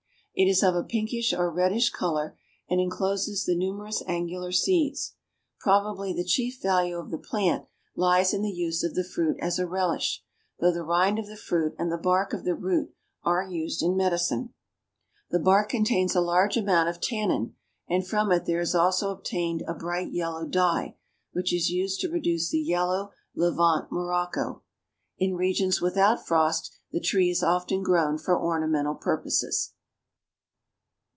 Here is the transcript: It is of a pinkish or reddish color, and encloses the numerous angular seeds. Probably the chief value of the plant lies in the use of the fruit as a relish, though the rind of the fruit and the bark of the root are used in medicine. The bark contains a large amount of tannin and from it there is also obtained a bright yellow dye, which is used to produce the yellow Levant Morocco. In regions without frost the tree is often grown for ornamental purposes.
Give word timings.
It 0.33 0.47
is 0.49 0.63
of 0.63 0.75
a 0.75 0.83
pinkish 0.83 1.33
or 1.33 1.51
reddish 1.51 1.89
color, 1.91 2.37
and 2.69 2.79
encloses 2.79 3.43
the 3.45 3.53
numerous 3.55 4.01
angular 4.07 4.53
seeds. 4.53 5.13
Probably 5.59 6.13
the 6.13 6.23
chief 6.23 6.61
value 6.61 6.97
of 6.97 7.11
the 7.11 7.17
plant 7.17 7.65
lies 7.97 8.33
in 8.33 8.41
the 8.41 8.49
use 8.49 8.81
of 8.81 8.95
the 8.95 9.03
fruit 9.03 9.35
as 9.41 9.59
a 9.59 9.67
relish, 9.67 10.23
though 10.59 10.71
the 10.71 10.85
rind 10.85 11.19
of 11.19 11.27
the 11.27 11.35
fruit 11.35 11.75
and 11.77 11.91
the 11.91 11.97
bark 11.97 12.31
of 12.33 12.45
the 12.45 12.55
root 12.55 12.91
are 13.23 13.43
used 13.47 13.83
in 13.83 13.97
medicine. 13.97 14.53
The 15.29 15.37
bark 15.37 15.67
contains 15.67 16.15
a 16.15 16.21
large 16.21 16.55
amount 16.55 16.87
of 16.87 17.01
tannin 17.01 17.55
and 17.89 18.07
from 18.07 18.31
it 18.31 18.45
there 18.45 18.61
is 18.61 18.73
also 18.73 19.11
obtained 19.11 19.63
a 19.67 19.73
bright 19.73 20.13
yellow 20.13 20.47
dye, 20.47 20.95
which 21.33 21.53
is 21.53 21.69
used 21.69 21.99
to 22.01 22.09
produce 22.09 22.49
the 22.49 22.59
yellow 22.61 23.11
Levant 23.35 23.91
Morocco. 23.91 24.63
In 25.17 25.35
regions 25.35 25.81
without 25.81 26.25
frost 26.25 26.71
the 26.89 27.01
tree 27.01 27.29
is 27.29 27.43
often 27.43 27.83
grown 27.83 28.17
for 28.17 28.41
ornamental 28.41 28.95
purposes. 28.95 29.73